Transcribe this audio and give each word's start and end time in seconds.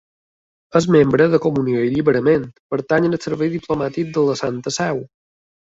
És 0.79 0.87
membre 0.95 1.27
de 1.33 1.39
Comunió 1.43 1.83
i 1.83 1.91
Alliberament, 1.91 2.49
pertany 2.77 3.07
al 3.11 3.19
Servei 3.29 3.55
Diplomàtic 3.59 4.11
de 4.17 4.29
la 4.31 4.39
Santa 4.45 4.79
Seu. 4.83 5.07